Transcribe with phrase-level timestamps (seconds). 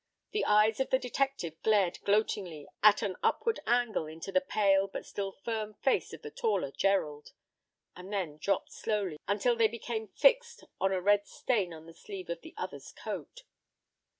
[0.31, 5.05] The eyes of the detective glared gloatingly at an upward angle into the pale but
[5.05, 7.33] still firm face of the taller Gerald,
[7.95, 12.31] and then dropped slowly, until they became fixed on a red stain on the sleeve
[12.31, 13.43] of the other's coat.